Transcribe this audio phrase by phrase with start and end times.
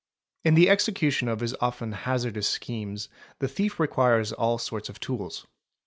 [0.43, 3.07] In the execution of his often hazardous schemes
[3.37, 5.45] the thief requires all sorts of tools.